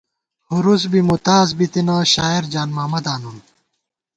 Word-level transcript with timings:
ہُرُوس 0.49 0.83
بی 0.91 1.01
مُتاز 1.09 1.49
بِتنہ 1.57 1.97
شاعر 2.13 2.43
جان 2.51 2.69
محمداں 2.75 3.17
نُن 3.21 3.37